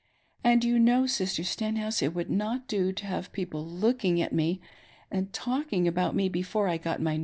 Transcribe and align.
Atid 0.43 0.63
you 0.63 0.79
know, 0.79 1.05
Sister 1.05 1.43
Stenhouse, 1.43 2.01
it 2.01 2.15
would 2.15 2.27
nrot 2.27 2.65
do 2.67 2.91
to 2.91 3.05
have 3.05 3.31
people 3.31 3.63
looking 3.63 4.19
at 4.19 4.33
me 4.33 4.59
and 5.11 5.31
talking 5.31 5.87
about 5.87 6.15
me 6.15 6.27
before 6.27 6.65
1 6.65 6.79
got 6.79 6.99
my 6.99 7.11
new 7.11 7.13
bonnet." 7.13 7.19